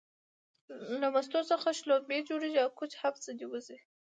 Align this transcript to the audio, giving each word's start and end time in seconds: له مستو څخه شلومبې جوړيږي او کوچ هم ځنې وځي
له 1.01 1.07
مستو 1.15 1.39
څخه 1.51 1.67
شلومبې 1.79 2.17
جوړيږي 2.29 2.59
او 2.65 2.69
کوچ 2.79 2.91
هم 3.01 3.13
ځنې 3.25 3.45
وځي 3.47 3.77